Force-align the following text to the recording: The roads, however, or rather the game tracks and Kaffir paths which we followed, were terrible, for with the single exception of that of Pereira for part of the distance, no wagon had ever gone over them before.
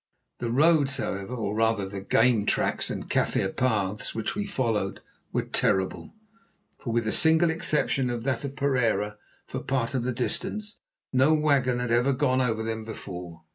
The 0.39 0.49
roads, 0.49 0.97
however, 0.97 1.35
or 1.35 1.53
rather 1.53 1.87
the 1.87 2.01
game 2.01 2.47
tracks 2.47 2.89
and 2.89 3.07
Kaffir 3.07 3.55
paths 3.55 4.15
which 4.15 4.33
we 4.33 4.47
followed, 4.47 4.99
were 5.31 5.43
terrible, 5.43 6.15
for 6.79 6.91
with 6.91 7.05
the 7.05 7.11
single 7.11 7.51
exception 7.51 8.09
of 8.09 8.23
that 8.23 8.43
of 8.43 8.55
Pereira 8.55 9.17
for 9.45 9.59
part 9.59 9.93
of 9.93 10.03
the 10.03 10.11
distance, 10.11 10.77
no 11.13 11.35
wagon 11.35 11.77
had 11.77 11.91
ever 11.91 12.13
gone 12.13 12.41
over 12.41 12.63
them 12.63 12.83
before. 12.83 13.43